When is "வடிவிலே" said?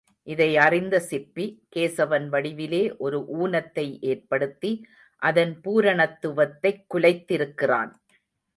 2.27-2.97